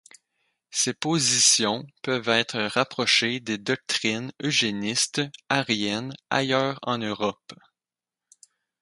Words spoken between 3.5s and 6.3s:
doctrines eugénistes aryennes